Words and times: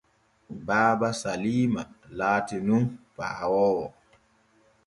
Baaba 0.67 1.09
Saliima 1.21 1.81
laati 2.19 2.57
nun 2.71 2.83
paawoowo. 3.17 3.85